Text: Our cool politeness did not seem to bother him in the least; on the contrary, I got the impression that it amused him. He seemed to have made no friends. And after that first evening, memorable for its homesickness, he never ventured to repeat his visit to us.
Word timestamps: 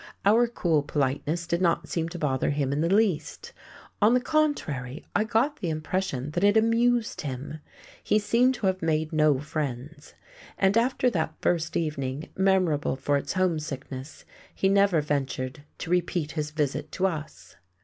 Our 0.25 0.47
cool 0.47 0.81
politeness 0.81 1.45
did 1.45 1.61
not 1.61 1.87
seem 1.87 2.09
to 2.09 2.17
bother 2.17 2.49
him 2.49 2.73
in 2.73 2.81
the 2.81 2.91
least; 2.91 3.53
on 4.01 4.15
the 4.15 4.19
contrary, 4.19 5.05
I 5.15 5.23
got 5.23 5.57
the 5.59 5.69
impression 5.69 6.31
that 6.31 6.43
it 6.43 6.57
amused 6.57 7.21
him. 7.21 7.59
He 8.03 8.17
seemed 8.17 8.55
to 8.55 8.65
have 8.65 8.81
made 8.81 9.13
no 9.13 9.37
friends. 9.37 10.15
And 10.57 10.75
after 10.75 11.11
that 11.11 11.35
first 11.39 11.77
evening, 11.77 12.29
memorable 12.35 12.95
for 12.95 13.15
its 13.15 13.33
homesickness, 13.33 14.25
he 14.55 14.69
never 14.69 15.01
ventured 15.01 15.65
to 15.77 15.91
repeat 15.91 16.31
his 16.31 16.49
visit 16.49 16.91
to 16.93 17.05
us. 17.05 17.57